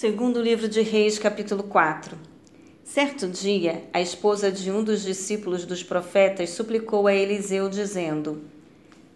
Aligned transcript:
Segundo 0.00 0.40
livro 0.40 0.66
de 0.66 0.80
Reis, 0.80 1.18
capítulo 1.18 1.62
4. 1.62 2.16
Certo 2.82 3.28
dia, 3.28 3.84
a 3.92 4.00
esposa 4.00 4.50
de 4.50 4.70
um 4.70 4.82
dos 4.82 5.02
discípulos 5.02 5.66
dos 5.66 5.82
profetas 5.82 6.48
suplicou 6.48 7.06
a 7.06 7.12
Eliseu, 7.12 7.68
dizendo: 7.68 8.42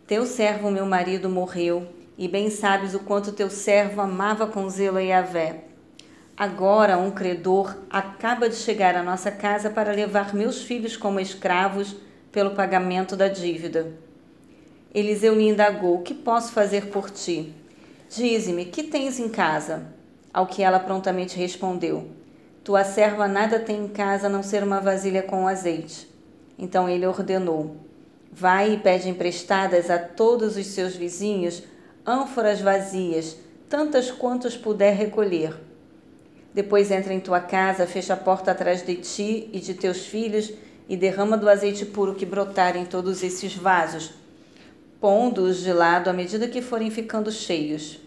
Teu 0.07 0.27
servo, 0.27 0.71
meu 0.71 0.85
marido, 0.85 1.27
morreu, 1.27 1.89
e 2.19 2.29
bem 2.29 2.51
sabes 2.51 2.93
o 2.93 2.99
quanto 2.99 3.33
teu 3.33 3.49
servo 3.49 4.03
amava 4.03 4.47
com 4.47 4.69
zelo 4.69 4.99
a 4.99 5.01
Yahvé. 5.01 5.65
Agora 6.37 6.99
um 6.99 7.11
credor 7.11 7.79
acaba 7.89 8.47
de 8.47 8.57
chegar 8.57 8.95
à 8.95 9.03
nossa 9.03 9.31
casa 9.31 9.71
para 9.71 9.91
levar 9.91 10.35
meus 10.35 10.61
filhos 10.61 10.99
como 10.99 11.19
escravos 11.19 11.97
pelo 12.31 12.51
pagamento 12.51 13.17
da 13.17 13.29
dívida. 13.29 13.91
Eliseu 14.95 15.35
lhe 15.35 15.49
indagou: 15.49 16.03
Que 16.03 16.13
posso 16.13 16.53
fazer 16.53 16.89
por 16.89 17.09
ti? 17.09 17.55
Dize-me, 18.11 18.67
que 18.67 18.83
tens 18.83 19.19
em 19.19 19.31
casa? 19.31 19.94
Ao 20.35 20.49
que 20.49 20.65
ela 20.65 20.81
prontamente 20.81 21.39
respondeu: 21.39 22.09
Tua 22.65 22.83
serva 22.83 23.29
nada 23.29 23.61
tem 23.61 23.85
em 23.85 23.89
casa 23.89 24.27
a 24.27 24.31
não 24.31 24.43
ser 24.43 24.65
uma 24.65 24.81
vasilha 24.81 25.23
com 25.23 25.47
azeite. 25.47 26.09
Então 26.59 26.89
ele 26.89 27.07
ordenou: 27.07 27.77
Vai 28.33 28.73
e 28.73 28.79
pede 28.79 29.09
emprestadas 29.09 29.89
a 29.91 29.97
todos 29.97 30.57
os 30.57 30.67
seus 30.67 30.97
vizinhos 30.97 31.63
ânforas 32.05 32.61
vazias, 32.61 33.37
tantas 33.69 34.11
quantas 34.11 34.57
puder 34.57 34.97
recolher. 34.97 35.55
Depois 36.53 36.91
entra 36.91 37.15
em 37.15 37.21
tua 37.21 37.41
casa, 37.41 37.87
fecha 37.87 38.15
a 38.15 38.17
porta 38.17 38.51
atrás 38.51 38.85
de 38.85 38.97
ti 38.97 39.49
e 39.53 39.61
de 39.61 39.73
teus 39.73 40.07
filhos 40.07 40.53
e 40.89 40.97
derrama 40.97 41.37
do 41.37 41.49
azeite 41.49 41.87
puro 41.87 42.17
que 42.17 42.27
brotar 42.27 42.77
em 42.77 42.85
todos 42.85 43.23
esses 43.23 43.55
vasos, 43.55 44.13
pondo-os 45.01 45.59
de 45.59 45.73
lado 45.73 46.11
à 46.11 46.13
medida 46.13 46.49
que 46.49 46.61
forem 46.61 46.91
ficando 46.91 47.31
cheios. 47.31 48.04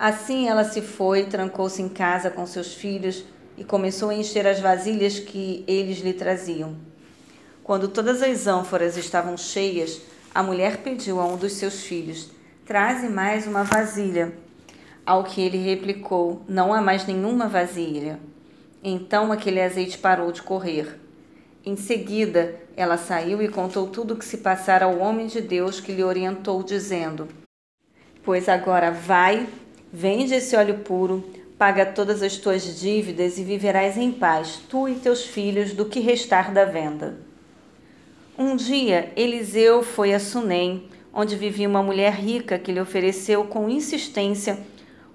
Assim 0.00 0.48
ela 0.48 0.64
se 0.64 0.80
foi, 0.80 1.26
trancou-se 1.26 1.82
em 1.82 1.88
casa 1.90 2.30
com 2.30 2.46
seus 2.46 2.72
filhos 2.72 3.22
e 3.54 3.62
começou 3.62 4.08
a 4.08 4.14
encher 4.14 4.46
as 4.46 4.58
vasilhas 4.58 5.18
que 5.18 5.62
eles 5.68 5.98
lhe 5.98 6.14
traziam. 6.14 6.74
Quando 7.62 7.86
todas 7.86 8.22
as 8.22 8.46
ânforas 8.46 8.96
estavam 8.96 9.36
cheias, 9.36 10.00
a 10.34 10.42
mulher 10.42 10.78
pediu 10.78 11.20
a 11.20 11.26
um 11.26 11.36
dos 11.36 11.52
seus 11.52 11.82
filhos: 11.82 12.30
Traze 12.64 13.10
mais 13.10 13.46
uma 13.46 13.62
vasilha. 13.62 14.32
Ao 15.04 15.22
que 15.22 15.42
ele 15.42 15.58
replicou: 15.58 16.40
Não 16.48 16.72
há 16.72 16.80
mais 16.80 17.06
nenhuma 17.06 17.46
vasilha. 17.46 18.18
Então 18.82 19.30
aquele 19.30 19.60
azeite 19.60 19.98
parou 19.98 20.32
de 20.32 20.40
correr. 20.40 20.98
Em 21.62 21.76
seguida, 21.76 22.58
ela 22.74 22.96
saiu 22.96 23.42
e 23.42 23.48
contou 23.48 23.86
tudo 23.86 24.14
o 24.14 24.16
que 24.16 24.24
se 24.24 24.38
passara 24.38 24.86
ao 24.86 24.98
homem 24.98 25.26
de 25.26 25.42
Deus 25.42 25.78
que 25.78 25.92
lhe 25.92 26.02
orientou, 26.02 26.62
dizendo: 26.62 27.28
Pois 28.24 28.48
agora 28.48 28.90
vai, 28.90 29.46
Vende 29.92 30.34
esse 30.34 30.54
óleo 30.54 30.78
puro, 30.78 31.24
paga 31.58 31.84
todas 31.84 32.22
as 32.22 32.36
tuas 32.36 32.80
dívidas 32.80 33.38
e 33.38 33.44
viverás 33.44 33.96
em 33.96 34.12
paz, 34.12 34.60
tu 34.68 34.88
e 34.88 34.94
teus 34.94 35.24
filhos, 35.24 35.72
do 35.72 35.84
que 35.84 35.98
restar 35.98 36.52
da 36.52 36.64
venda. 36.64 37.18
Um 38.38 38.54
dia, 38.54 39.12
Eliseu 39.16 39.82
foi 39.82 40.14
a 40.14 40.20
Sunem, 40.20 40.88
onde 41.12 41.34
vivia 41.34 41.68
uma 41.68 41.82
mulher 41.82 42.14
rica 42.14 42.58
que 42.58 42.72
lhe 42.72 42.80
ofereceu 42.80 43.44
com 43.44 43.68
insistência 43.68 44.58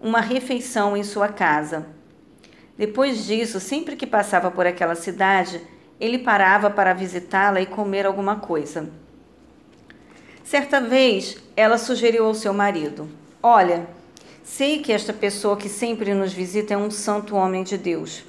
uma 0.01 0.19
refeição 0.19 0.95
em 0.95 1.03
sua 1.03 1.29
casa. 1.29 1.87
Depois 2.77 3.25
disso, 3.25 3.59
sempre 3.59 3.95
que 3.95 4.05
passava 4.05 4.51
por 4.51 4.67
aquela 4.67 4.93
cidade, 4.93 5.61
ele 5.99 6.19
parava 6.19 6.69
para 6.69 6.93
visitá-la 6.93 7.61
e 7.61 7.65
comer 7.65 8.05
alguma 8.05 8.35
coisa. 8.35 8.89
Certa 10.43 10.81
vez, 10.81 11.37
ela 11.55 11.77
sugeriu 11.77 12.25
ao 12.25 12.35
seu 12.35 12.53
marido: 12.53 13.09
Olha, 13.41 13.87
Sei 14.45 14.77
que 14.77 14.91
esta 14.91 15.11
pessoa 15.11 15.57
que 15.57 15.67
sempre 15.67 16.13
nos 16.13 16.31
visita 16.31 16.75
é 16.75 16.77
um 16.77 16.91
santo 16.91 17.35
homem 17.35 17.63
de 17.63 17.79
Deus. 17.79 18.23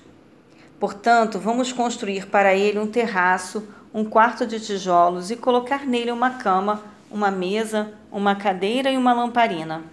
Portanto, 0.80 1.38
vamos 1.38 1.72
construir 1.72 2.26
para 2.28 2.54
ele 2.54 2.78
um 2.78 2.86
terraço, 2.86 3.68
um 3.92 4.02
quarto 4.02 4.46
de 4.46 4.58
tijolos 4.58 5.30
e 5.30 5.36
colocar 5.36 5.86
nele 5.86 6.10
uma 6.10 6.30
cama, 6.30 6.82
uma 7.10 7.30
mesa, 7.30 7.92
uma 8.10 8.34
cadeira 8.34 8.90
e 8.90 8.96
uma 8.96 9.12
lamparina. 9.12 9.84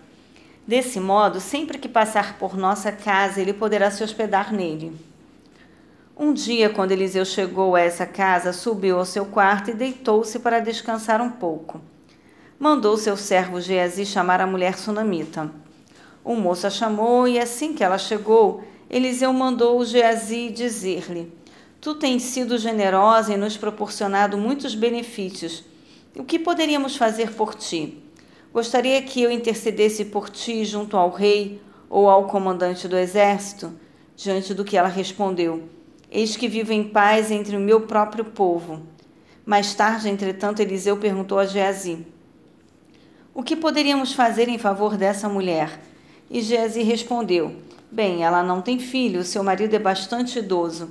Desse 0.65 0.97
modo, 0.97 1.41
sempre 1.41 1.77
que 1.77 1.89
passar 1.89 2.39
por 2.39 2.55
nossa 2.55 2.89
casa, 2.89 3.41
ele 3.41 3.53
poderá 3.53 3.91
se 3.91 4.01
hospedar 4.01 4.53
nele. 4.53 4.95
Um 6.17 6.31
dia, 6.31 6.69
quando 6.69 6.93
Eliseu 6.93 7.25
chegou 7.25 7.75
a 7.75 7.81
essa 7.81 8.05
casa, 8.05 8.53
subiu 8.53 8.97
ao 8.97 9.05
seu 9.05 9.25
quarto 9.25 9.71
e 9.71 9.73
deitou-se 9.73 10.39
para 10.39 10.61
descansar 10.61 11.21
um 11.21 11.29
pouco. 11.29 11.81
Mandou 12.57 12.95
seu 12.95 13.17
servo 13.17 13.59
Geazi 13.59 14.05
chamar 14.05 14.39
a 14.39 14.47
mulher 14.47 14.77
sunamita. 14.77 15.62
O 16.23 16.35
moço 16.35 16.65
a 16.65 16.69
chamou 16.69 17.27
e 17.27 17.37
assim 17.37 17.73
que 17.73 17.83
ela 17.83 17.97
chegou, 17.97 18.63
Eliseu 18.89 19.33
mandou 19.33 19.83
Geazi 19.83 20.49
dizer-lhe: 20.49 21.29
Tu 21.81 21.95
tens 21.95 22.23
sido 22.23 22.57
generosa 22.57 23.33
e 23.33 23.37
nos 23.37 23.57
proporcionado 23.57 24.37
muitos 24.37 24.73
benefícios. 24.73 25.65
O 26.15 26.23
que 26.23 26.39
poderíamos 26.39 26.95
fazer 26.95 27.33
por 27.33 27.55
ti? 27.55 28.01
Gostaria 28.53 29.01
que 29.01 29.21
eu 29.21 29.31
intercedesse 29.31 30.05
por 30.05 30.29
ti 30.29 30.63
junto 30.63 30.95
ao 30.95 31.09
rei 31.09 31.59
ou 31.89 32.09
ao 32.09 32.27
comandante 32.27 32.87
do 32.87 32.97
exército? 32.97 33.73
Diante 34.15 34.53
do 34.53 34.63
que 34.63 34.77
ela 34.77 34.87
respondeu: 34.87 35.63
Eis 36.09 36.37
que 36.37 36.47
vivo 36.47 36.71
em 36.71 36.85
paz 36.85 37.31
entre 37.31 37.57
o 37.57 37.59
meu 37.59 37.81
próprio 37.81 38.23
povo. 38.23 38.81
Mais 39.45 39.73
tarde, 39.73 40.07
entretanto, 40.07 40.61
Eliseu 40.61 40.95
perguntou 40.95 41.37
a 41.37 41.45
Geazi: 41.45 42.05
O 43.33 43.43
que 43.43 43.57
poderíamos 43.57 44.13
fazer 44.13 44.47
em 44.47 44.57
favor 44.57 44.95
dessa 44.95 45.27
mulher? 45.27 45.81
E 46.33 46.41
Gese 46.41 46.81
respondeu: 46.81 47.53
Bem, 47.91 48.23
ela 48.23 48.41
não 48.41 48.59
tem 48.59 48.79
filho, 48.79 49.23
seu 49.23 49.43
marido 49.43 49.75
é 49.75 49.79
bastante 49.79 50.39
idoso. 50.39 50.89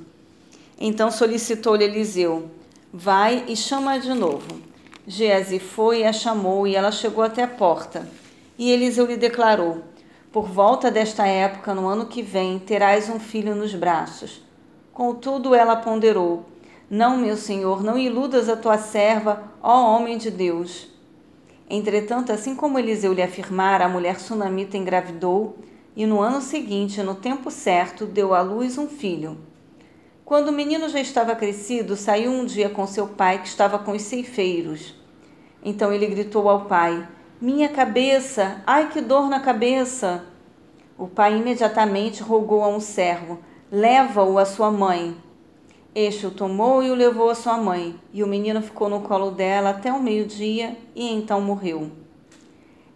Então 0.79 1.11
solicitou-lhe 1.11 1.83
Eliseu: 1.83 2.49
Vai 2.93 3.47
e 3.49 3.57
chama-a 3.57 3.99
de 3.99 4.15
novo. 4.15 4.61
Gese 5.05 5.59
foi 5.59 6.03
e 6.03 6.05
a 6.05 6.13
chamou, 6.13 6.65
e 6.65 6.77
ela 6.77 6.93
chegou 6.93 7.25
até 7.25 7.43
a 7.43 7.49
porta. 7.49 8.09
E 8.57 8.71
Eliseu 8.71 9.05
lhe 9.05 9.17
declarou: 9.17 9.83
Por 10.31 10.47
volta 10.47 10.93
desta 10.93 11.27
época, 11.27 11.75
no 11.75 11.89
ano 11.89 12.07
que 12.07 12.23
vem, 12.23 12.61
terás 12.61 13.09
um 13.09 13.19
filho 13.19 13.57
nos 13.57 13.75
braços. 13.75 14.41
Contudo, 14.93 15.57
ela 15.57 15.75
ponderou: 15.75 16.47
Não, 16.89 17.17
meu 17.17 17.37
senhor, 17.37 17.83
não 17.83 17.99
iludas 17.99 18.49
a 18.49 18.55
tua 18.55 18.79
serva, 18.79 19.43
ó 19.61 19.97
homem 19.97 20.17
de 20.19 20.31
Deus. 20.31 20.92
Entretanto, 21.75 22.31
assim 22.31 22.55
como 22.55 22.79
Eliseu 22.79 23.15
lhe 23.15 23.23
afirmara, 23.23 23.87
a 23.87 23.89
mulher 23.89 24.21
sunamita 24.21 24.77
engravidou 24.77 25.57
e 25.97 26.05
no 26.05 26.21
ano 26.21 26.43
seguinte, 26.43 27.03
no 27.03 27.15
tempo 27.15 27.51
certo, 27.51 28.05
deu 28.05 28.35
à 28.35 28.43
luz 28.43 28.77
um 28.77 28.87
filho. 28.87 29.39
Quando 30.23 30.49
o 30.49 30.53
menino 30.53 30.87
já 30.91 31.01
estava 31.01 31.35
crescido, 31.35 31.97
saiu 31.97 32.31
um 32.31 32.45
dia 32.45 32.69
com 32.69 32.87
seu 32.87 33.09
pai, 33.09 33.41
que 33.41 33.49
estava 33.49 33.79
com 33.79 33.93
os 33.93 34.03
ceifeiros. 34.03 34.95
Então 35.65 35.91
ele 35.91 36.07
gritou 36.09 36.47
ao 36.47 36.67
pai: 36.67 37.09
Minha 37.41 37.71
cabeça! 37.71 38.63
Ai, 38.67 38.91
que 38.91 39.01
dor 39.01 39.31
na 39.31 39.41
cabeça! 39.41 40.27
O 40.99 41.09
pai 41.09 41.39
imediatamente 41.39 42.23
rogou 42.23 42.63
a 42.63 42.69
um 42.69 42.81
servo: 42.81 43.39
Leva-o 43.71 44.37
à 44.37 44.45
sua 44.45 44.71
mãe. 44.71 45.17
Este 45.95 46.27
o 46.27 46.31
tomou 46.31 46.83
e 46.83 46.91
o 46.91 46.95
levou 46.95 47.29
à 47.29 47.35
sua 47.35 47.59
mãe, 47.59 47.95
e 48.15 48.23
o 48.23 48.27
menino 48.27 48.63
ficou 48.63 48.89
no 48.89 49.03
colo 49.03 49.31
dela 49.31 49.71
até 49.71 49.93
o 49.93 50.03
meio-dia 50.03 50.75
e 50.97 51.13
então 51.13 51.39
morreu. 51.39 51.91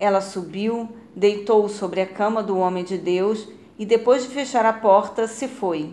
Ela 0.00 0.22
subiu, 0.22 0.88
deitou-o 1.14 1.68
sobre 1.68 2.00
a 2.00 2.06
cama 2.06 2.42
do 2.42 2.56
homem 2.56 2.84
de 2.84 2.96
Deus 2.96 3.46
e, 3.78 3.84
depois 3.84 4.22
de 4.22 4.30
fechar 4.30 4.64
a 4.64 4.72
porta, 4.72 5.28
se 5.28 5.46
foi. 5.46 5.92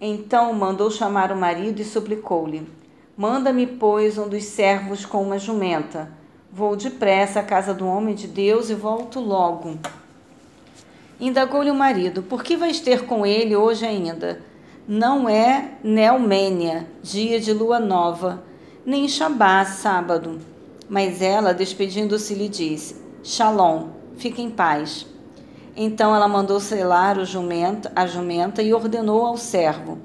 Então 0.00 0.52
mandou 0.52 0.90
chamar 0.90 1.30
o 1.30 1.36
marido 1.36 1.80
e 1.80 1.84
suplicou-lhe: 1.84 2.68
Manda-me, 3.16 3.64
pois, 3.64 4.18
um 4.18 4.28
dos 4.28 4.42
servos 4.42 5.06
com 5.06 5.22
uma 5.22 5.38
jumenta. 5.38 6.10
Vou 6.50 6.74
depressa 6.74 7.40
à 7.40 7.42
casa 7.44 7.72
do 7.72 7.86
homem 7.86 8.16
de 8.16 8.26
Deus 8.26 8.70
e 8.70 8.74
volto 8.74 9.20
logo. 9.20 9.78
Indagou-lhe 11.20 11.70
o 11.70 11.74
marido: 11.76 12.24
Por 12.24 12.42
que 12.42 12.56
vais 12.56 12.80
ter 12.80 13.06
com 13.06 13.24
ele 13.24 13.54
hoje 13.54 13.86
ainda? 13.86 14.47
Não 14.88 15.28
é 15.28 15.72
Neumênia, 15.84 16.88
dia 17.02 17.38
de 17.38 17.52
lua 17.52 17.78
nova, 17.78 18.42
nem 18.86 19.06
Shabá, 19.06 19.62
sábado. 19.66 20.38
Mas 20.88 21.20
ela, 21.20 21.52
despedindo-se, 21.52 22.34
lhe 22.34 22.48
disse: 22.48 22.96
Shalom, 23.22 23.90
fique 24.16 24.40
em 24.40 24.48
paz. 24.48 25.06
Então 25.76 26.16
ela 26.16 26.26
mandou 26.26 26.58
selar 26.58 27.18
o 27.18 27.26
jumenta, 27.26 27.92
a 27.94 28.06
jumenta 28.06 28.62
e 28.62 28.72
ordenou 28.72 29.26
ao 29.26 29.36
servo: 29.36 29.98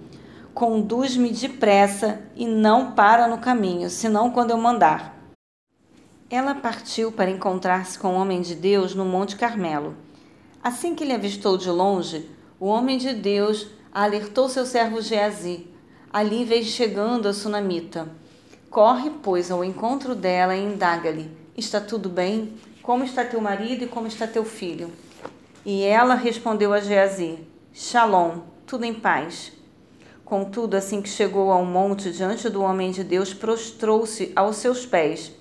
Conduz-me 0.54 1.30
depressa 1.30 2.20
e 2.36 2.46
não 2.46 2.92
para 2.92 3.26
no 3.26 3.38
caminho, 3.38 3.90
senão 3.90 4.32
quando 4.32 4.52
eu 4.52 4.58
mandar. 4.58 5.18
Ela 6.30 6.56
partiu 6.56 7.10
para 7.10 7.32
encontrar-se 7.32 7.98
com 7.98 8.10
o 8.10 8.20
homem 8.20 8.42
de 8.42 8.54
Deus 8.54 8.94
no 8.94 9.06
Monte 9.06 9.38
Carmelo. 9.38 9.96
Assim 10.62 10.94
que 10.94 11.06
ele 11.06 11.14
avistou 11.14 11.58
de 11.58 11.70
longe, 11.70 12.30
o 12.60 12.66
homem 12.66 12.98
de 12.98 13.14
Deus 13.14 13.68
alertou 13.94 14.50
seu 14.50 14.66
servo 14.66 15.02
Geazi. 15.02 15.68
Ali 16.12 16.44
veio 16.44 16.64
chegando 16.64 17.28
a 17.28 17.34
sunamita. 17.34 18.08
Corre, 18.70 19.12
pois, 19.22 19.52
ao 19.52 19.64
encontro 19.64 20.16
dela 20.16 20.56
e 20.56 20.64
indaga-lhe: 20.64 21.30
Está 21.56 21.80
tudo 21.80 22.10
bem? 22.10 22.54
Como 22.82 23.04
está 23.04 23.24
teu 23.24 23.40
marido 23.40 23.84
e 23.84 23.88
como 23.88 24.08
está 24.08 24.26
teu 24.26 24.44
filho? 24.44 24.92
E 25.66 25.84
ela 25.84 26.16
respondeu 26.16 26.74
a 26.74 26.80
Geazi: 26.80 27.40
Shalom, 27.74 28.40
tudo 28.66 28.84
em 28.84 28.94
paz. 28.94 29.52
Contudo, 30.26 30.76
assim 30.76 31.02
que 31.02 31.10
chegou 31.10 31.52
ao 31.52 31.64
monte 31.64 32.12
diante 32.12 32.50
do 32.50 32.62
homem 32.62 32.92
de 32.92 33.04
Deus, 33.04 33.34
prostrou-se 33.34 34.32
aos 34.36 34.56
seus 34.56 34.86
pés. 34.86 35.32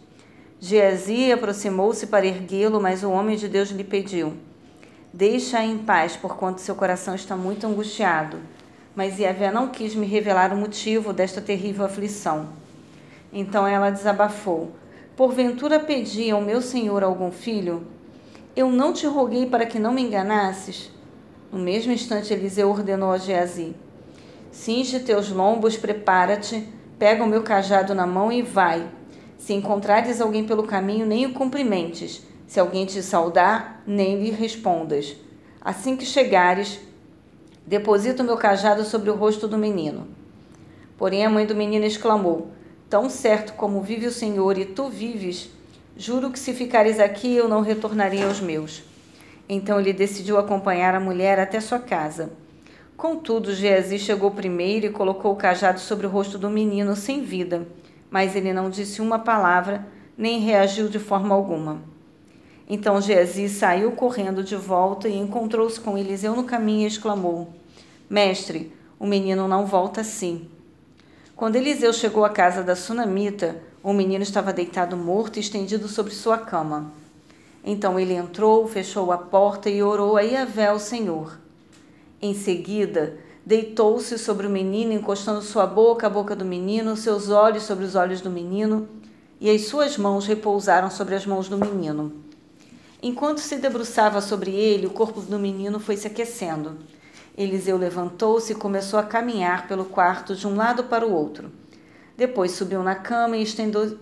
Geazi 0.60 1.32
aproximou-se 1.32 2.06
para 2.06 2.26
erguê-lo, 2.26 2.80
mas 2.80 3.02
o 3.02 3.10
homem 3.10 3.36
de 3.36 3.48
Deus 3.48 3.70
lhe 3.70 3.84
pediu: 3.84 4.34
Deixa-a 5.14 5.62
em 5.62 5.76
paz, 5.76 6.16
porquanto 6.16 6.62
seu 6.62 6.74
coração 6.74 7.14
está 7.14 7.36
muito 7.36 7.66
angustiado. 7.66 8.38
Mas 8.96 9.18
Yahvé 9.18 9.50
não 9.50 9.68
quis 9.68 9.94
me 9.94 10.06
revelar 10.06 10.54
o 10.54 10.56
motivo 10.56 11.12
desta 11.12 11.38
terrível 11.38 11.84
aflição. 11.84 12.48
Então 13.30 13.66
ela 13.66 13.90
desabafou: 13.90 14.72
Porventura 15.14 15.78
pedi 15.78 16.30
ao 16.30 16.40
meu 16.40 16.62
senhor 16.62 17.04
algum 17.04 17.30
filho? 17.30 17.86
Eu 18.56 18.70
não 18.70 18.94
te 18.94 19.06
roguei 19.06 19.44
para 19.44 19.66
que 19.66 19.78
não 19.78 19.92
me 19.92 20.00
enganasses? 20.00 20.90
No 21.52 21.58
mesmo 21.58 21.92
instante, 21.92 22.32
Eliseu 22.32 22.70
ordenou 22.70 23.12
a 23.12 23.18
Geazi: 23.18 23.76
Cinge 24.50 24.98
teus 25.00 25.28
lombos, 25.30 25.76
prepara-te, 25.76 26.66
pega 26.98 27.22
o 27.22 27.26
meu 27.26 27.42
cajado 27.42 27.94
na 27.94 28.06
mão 28.06 28.32
e 28.32 28.40
vai. 28.40 28.88
Se 29.36 29.52
encontrares 29.52 30.22
alguém 30.22 30.44
pelo 30.44 30.62
caminho, 30.62 31.04
nem 31.04 31.26
o 31.26 31.34
cumprimentes. 31.34 32.22
Se 32.52 32.60
alguém 32.60 32.84
te 32.84 33.02
saudar, 33.02 33.82
nem 33.86 34.22
lhe 34.22 34.30
respondas. 34.30 35.16
Assim 35.58 35.96
que 35.96 36.04
chegares, 36.04 36.78
deposita 37.66 38.22
o 38.22 38.26
meu 38.26 38.36
cajado 38.36 38.84
sobre 38.84 39.08
o 39.08 39.14
rosto 39.14 39.48
do 39.48 39.56
menino. 39.56 40.06
Porém, 40.98 41.24
a 41.24 41.30
mãe 41.30 41.46
do 41.46 41.54
menino 41.54 41.86
exclamou: 41.86 42.50
Tão 42.90 43.08
certo 43.08 43.54
como 43.54 43.80
vive 43.80 44.06
o 44.06 44.12
Senhor 44.12 44.58
e 44.58 44.66
tu 44.66 44.90
vives, 44.90 45.48
juro 45.96 46.30
que 46.30 46.38
se 46.38 46.52
ficares 46.52 47.00
aqui 47.00 47.34
eu 47.34 47.48
não 47.48 47.62
retornarei 47.62 48.22
aos 48.22 48.38
meus. 48.38 48.82
Então 49.48 49.80
ele 49.80 49.94
decidiu 49.94 50.36
acompanhar 50.36 50.94
a 50.94 51.00
mulher 51.00 51.40
até 51.40 51.58
sua 51.58 51.78
casa. 51.78 52.34
Contudo, 52.98 53.54
Geazi 53.54 53.98
chegou 53.98 54.30
primeiro 54.30 54.84
e 54.84 54.90
colocou 54.90 55.32
o 55.32 55.36
cajado 55.36 55.80
sobre 55.80 56.06
o 56.06 56.10
rosto 56.10 56.36
do 56.36 56.50
menino 56.50 56.94
sem 56.96 57.24
vida, 57.24 57.66
mas 58.10 58.36
ele 58.36 58.52
não 58.52 58.68
disse 58.68 59.00
uma 59.00 59.18
palavra, 59.18 59.86
nem 60.18 60.38
reagiu 60.38 60.86
de 60.86 60.98
forma 60.98 61.34
alguma. 61.34 61.91
Então 62.68 63.00
Geazi 63.00 63.48
saiu 63.48 63.92
correndo 63.92 64.42
de 64.42 64.56
volta 64.56 65.08
e 65.08 65.18
encontrou-se 65.18 65.80
com 65.80 65.98
Eliseu 65.98 66.34
no 66.34 66.44
caminho 66.44 66.82
e 66.82 66.86
exclamou: 66.86 67.52
Mestre, 68.08 68.72
o 68.98 69.06
menino 69.06 69.48
não 69.48 69.66
volta 69.66 70.00
assim. 70.00 70.48
Quando 71.34 71.56
Eliseu 71.56 71.92
chegou 71.92 72.24
à 72.24 72.30
casa 72.30 72.62
da 72.62 72.76
sunamita, 72.76 73.60
o 73.82 73.92
menino 73.92 74.22
estava 74.22 74.52
deitado 74.52 74.96
morto 74.96 75.38
e 75.38 75.40
estendido 75.40 75.88
sobre 75.88 76.12
sua 76.12 76.38
cama. 76.38 76.92
Então 77.64 77.98
ele 77.98 78.14
entrou, 78.14 78.66
fechou 78.68 79.10
a 79.12 79.18
porta 79.18 79.68
e 79.68 79.82
orou 79.82 80.16
a 80.16 80.22
Iavé, 80.22 80.72
o 80.72 80.78
Senhor. 80.78 81.38
Em 82.20 82.34
seguida, 82.34 83.16
deitou-se 83.44 84.16
sobre 84.18 84.46
o 84.46 84.50
menino, 84.50 84.92
encostando 84.92 85.42
sua 85.42 85.66
boca 85.66 86.06
à 86.06 86.10
boca 86.10 86.36
do 86.36 86.44
menino, 86.44 86.96
seus 86.96 87.28
olhos 87.28 87.64
sobre 87.64 87.84
os 87.84 87.96
olhos 87.96 88.20
do 88.20 88.30
menino, 88.30 88.88
e 89.40 89.50
as 89.50 89.62
suas 89.62 89.98
mãos 89.98 90.26
repousaram 90.26 90.90
sobre 90.90 91.16
as 91.16 91.26
mãos 91.26 91.48
do 91.48 91.58
menino. 91.58 92.12
Enquanto 93.04 93.38
se 93.38 93.56
debruçava 93.56 94.20
sobre 94.20 94.52
ele, 94.52 94.86
o 94.86 94.90
corpo 94.90 95.20
do 95.20 95.36
menino 95.36 95.80
foi 95.80 95.96
se 95.96 96.06
aquecendo. 96.06 96.78
Eliseu 97.36 97.76
levantou-se 97.76 98.52
e 98.52 98.54
começou 98.54 98.96
a 98.96 99.02
caminhar 99.02 99.66
pelo 99.66 99.86
quarto 99.86 100.36
de 100.36 100.46
um 100.46 100.54
lado 100.54 100.84
para 100.84 101.04
o 101.04 101.12
outro. 101.12 101.50
Depois 102.16 102.52
subiu 102.52 102.80
na 102.80 102.94
cama 102.94 103.36
e 103.36 103.42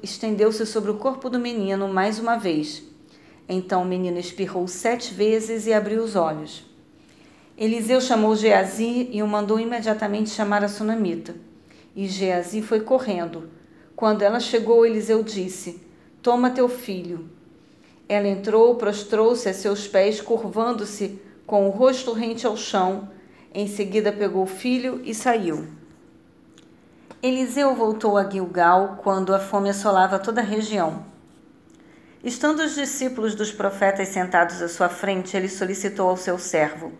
estendeu-se 0.03 0.67
sobre 0.67 0.91
o 0.91 0.99
corpo 0.99 1.31
do 1.31 1.39
menino 1.39 1.89
mais 1.89 2.19
uma 2.19 2.37
vez. 2.37 2.83
Então 3.49 3.83
o 3.83 3.87
menino 3.87 4.19
espirrou 4.19 4.69
sete 4.69 5.15
vezes 5.15 5.67
e 5.67 5.73
abriu 5.73 6.03
os 6.03 6.15
olhos. 6.15 6.67
Eliseu 7.57 8.03
chamou 8.03 8.37
Geazi 8.37 9.09
e 9.11 9.23
o 9.23 9.27
mandou 9.27 9.59
imediatamente 9.59 10.29
chamar 10.29 10.63
a 10.63 10.69
sunamita. 10.69 11.35
E 11.97 12.07
Geazi 12.07 12.61
foi 12.61 12.81
correndo. 12.81 13.49
Quando 13.97 14.21
ela 14.21 14.41
chegou, 14.41 14.85
Eliseu 14.85 15.23
disse: 15.23 15.81
Toma 16.21 16.51
teu 16.51 16.69
filho. 16.69 17.40
Ela 18.11 18.27
entrou, 18.27 18.75
prostrou-se 18.75 19.49
a 19.49 19.55
seus 19.55 19.87
pés, 19.87 20.21
curvando-se, 20.21 21.23
com 21.47 21.69
o 21.69 21.71
rosto 21.71 22.13
rente 22.13 22.45
ao 22.45 22.57
chão. 22.57 23.09
Em 23.55 23.69
seguida, 23.69 24.11
pegou 24.11 24.43
o 24.43 24.49
filho 24.49 25.01
e 25.05 25.15
saiu. 25.15 25.69
Eliseu 27.23 27.73
voltou 27.73 28.19
a 28.19 28.29
Gilgal 28.29 28.99
quando 29.01 29.33
a 29.33 29.39
fome 29.39 29.71
assolava 29.71 30.19
toda 30.19 30.41
a 30.41 30.45
região. 30.45 31.05
Estando 32.25 32.65
os 32.65 32.75
discípulos 32.75 33.37
dos 33.37 33.53
profetas 33.53 34.09
sentados 34.09 34.61
à 34.61 34.67
sua 34.67 34.89
frente, 34.89 35.37
ele 35.37 35.49
solicitou 35.49 36.11
ao 36.11 36.17
seu 36.17 36.37
servo: 36.37 36.91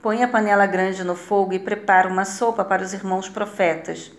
Põe 0.00 0.22
a 0.22 0.28
panela 0.28 0.64
grande 0.64 1.04
no 1.04 1.14
fogo 1.14 1.52
e 1.52 1.58
prepara 1.58 2.08
uma 2.08 2.24
sopa 2.24 2.64
para 2.64 2.82
os 2.82 2.94
irmãos 2.94 3.28
profetas. 3.28 4.10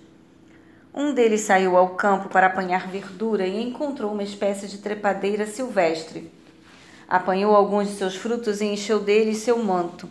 Um 0.95 1.11
deles 1.11 1.41
saiu 1.41 1.75
ao 1.75 1.89
campo 1.89 2.29
para 2.29 2.45
apanhar 2.45 2.87
verdura 2.87 3.47
e 3.47 3.63
encontrou 3.63 4.11
uma 4.11 4.21
espécie 4.21 4.67
de 4.67 4.77
trepadeira 4.77 5.47
silvestre. 5.47 6.31
Apanhou 7.07 7.55
alguns 7.55 7.87
de 7.87 7.95
seus 7.95 8.15
frutos 8.15 8.61
e 8.61 8.65
encheu 8.65 8.99
deles 8.99 9.39
seu 9.39 9.57
manto. 9.57 10.07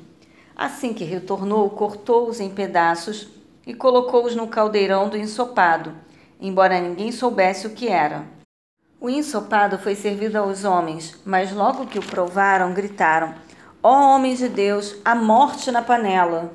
Assim 0.57 0.93
que 0.93 1.05
retornou, 1.05 1.71
cortou-os 1.71 2.41
em 2.41 2.51
pedaços 2.51 3.29
e 3.65 3.73
colocou-os 3.73 4.35
no 4.35 4.49
caldeirão 4.49 5.09
do 5.09 5.17
ensopado, 5.17 5.95
embora 6.41 6.81
ninguém 6.81 7.13
soubesse 7.13 7.65
o 7.65 7.71
que 7.71 7.87
era. 7.87 8.25
O 9.01 9.09
ensopado 9.09 9.79
foi 9.79 9.95
servido 9.95 10.37
aos 10.37 10.65
homens, 10.65 11.17
mas 11.25 11.53
logo 11.53 11.87
que 11.87 11.99
o 11.99 12.05
provaram, 12.05 12.75
gritaram: 12.75 13.35
Ó 13.81 13.91
oh, 13.91 14.17
homens 14.17 14.41
de 14.41 14.49
Deus, 14.49 14.97
a 15.05 15.15
morte 15.15 15.71
na 15.71 15.81
panela! 15.81 16.53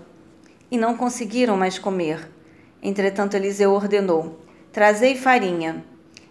E 0.70 0.78
não 0.78 0.98
conseguiram 0.98 1.56
mais 1.56 1.80
comer. 1.80 2.37
Entretanto, 2.82 3.36
Eliseu 3.36 3.72
ordenou: 3.72 4.40
Trazei 4.72 5.16
farinha. 5.16 5.84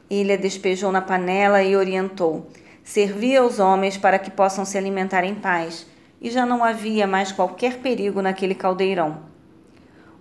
Ele 0.09 0.33
a 0.33 0.37
despejou 0.37 0.93
na 0.93 1.01
panela 1.01 1.63
e 1.63 1.77
orientou: 1.77 2.49
Servi 2.85 3.37
aos 3.37 3.59
homens 3.59 3.97
para 3.97 4.19
que 4.19 4.31
possam 4.31 4.65
se 4.65 4.79
alimentar 4.79 5.25
em 5.25 5.35
paz. 5.35 5.87
E 6.21 6.31
já 6.31 6.47
não 6.47 6.65
havia 6.65 7.07
mais 7.07 7.31
qualquer 7.31 7.79
perigo 7.79 8.23
naquele 8.23 8.55
caldeirão. 8.55 9.19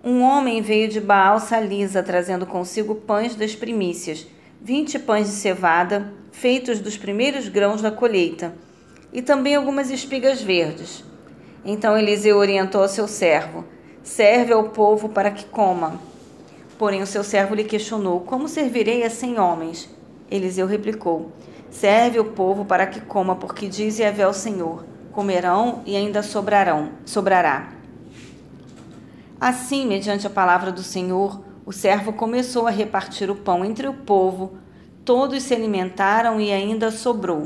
Um 0.04 0.22
homem 0.22 0.60
veio 0.60 0.88
de 0.88 1.00
Baal 1.00 1.40
Salisa, 1.40 2.02
trazendo 2.02 2.46
consigo 2.46 2.94
pães 2.94 3.34
das 3.34 3.54
primícias, 3.54 4.26
vinte 4.60 4.98
pães 4.98 5.26
de 5.26 5.32
cevada, 5.32 6.12
feitos 6.30 6.80
dos 6.80 6.96
primeiros 6.96 7.48
grãos 7.48 7.80
da 7.80 7.90
colheita 7.90 8.54
e 9.12 9.22
também 9.22 9.54
algumas 9.54 9.90
espigas 9.90 10.42
verdes. 10.42 11.02
Então 11.64 11.96
Eliseu 11.96 12.36
orientou 12.36 12.86
seu 12.88 13.08
servo: 13.08 13.64
Serve 14.02 14.52
ao 14.52 14.68
povo 14.68 15.08
para 15.08 15.30
que 15.30 15.44
coma. 15.46 15.98
Porém 16.78 17.02
o 17.02 17.06
seu 17.06 17.24
servo 17.24 17.54
lhe 17.54 17.64
questionou: 17.64 18.20
Como 18.20 18.48
servirei 18.48 19.02
a 19.02 19.10
cem 19.10 19.38
homens? 19.38 19.88
Eliseu 20.30 20.66
replicou: 20.66 21.32
Serve 21.70 22.18
o 22.18 22.24
povo 22.24 22.64
para 22.64 22.86
que 22.86 23.00
coma, 23.00 23.36
porque 23.36 23.68
diz 23.68 23.98
Yahvé 23.98 24.24
ao 24.24 24.34
Senhor: 24.34 24.84
Comerão 25.12 25.82
e 25.86 25.96
ainda 25.96 26.22
sobrarão, 26.22 26.90
sobrará. 27.04 27.72
Assim, 29.40 29.86
mediante 29.86 30.26
a 30.26 30.30
palavra 30.30 30.72
do 30.72 30.82
Senhor, 30.82 31.42
o 31.66 31.72
servo 31.72 32.12
começou 32.12 32.66
a 32.66 32.70
repartir 32.70 33.30
o 33.30 33.36
pão 33.36 33.64
entre 33.64 33.86
o 33.86 33.92
povo. 33.92 34.58
Todos 35.04 35.42
se 35.42 35.54
alimentaram 35.54 36.40
e 36.40 36.52
ainda 36.52 36.90
sobrou. 36.90 37.44